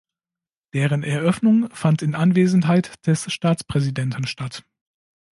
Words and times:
Deren 0.73 1.03
Eröffnung 1.03 1.69
fand 1.75 2.01
in 2.01 2.15
Anwesenheit 2.15 3.05
des 3.05 3.31
Staatspräsidenten 3.31 4.25
statt. 4.25 4.63